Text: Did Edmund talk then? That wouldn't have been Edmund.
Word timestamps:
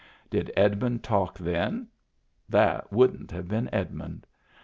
Did 0.31 0.51
Edmund 0.57 1.03
talk 1.03 1.37
then? 1.37 1.87
That 2.49 2.91
wouldn't 2.91 3.29
have 3.29 3.47
been 3.47 3.69
Edmund. 3.71 4.25